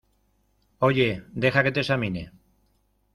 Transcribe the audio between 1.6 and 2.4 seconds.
que te examine.